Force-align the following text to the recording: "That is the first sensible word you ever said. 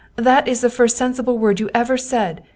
"That 0.29 0.47
is 0.47 0.61
the 0.61 0.71
first 0.71 0.97
sensible 0.97 1.37
word 1.37 1.59
you 1.59 1.69
ever 1.75 1.95
said. 1.95 2.41